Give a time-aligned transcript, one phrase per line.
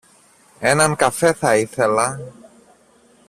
[0.59, 2.19] Έναν καφέ θα ήθελα